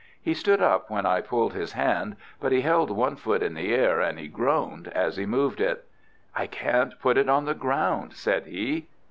He 0.19 0.33
stood 0.33 0.63
up 0.63 0.89
when 0.89 1.05
I 1.05 1.21
pulled 1.21 1.53
his 1.53 1.73
hand, 1.73 2.15
but 2.39 2.51
he 2.51 2.61
held 2.61 2.89
one 2.89 3.15
foot 3.15 3.43
in 3.43 3.53
the 3.53 3.71
air, 3.71 4.01
and 4.01 4.17
he 4.17 4.27
groaned 4.27 4.87
as 4.87 5.15
he 5.15 5.27
moved 5.27 5.61
it. 5.61 5.87
"I 6.35 6.47
can't 6.47 6.99
put 6.99 7.19
it 7.19 7.25
to 7.25 7.41
the 7.45 7.53
ground," 7.53 8.13
said 8.13 8.47
he. 8.47 8.87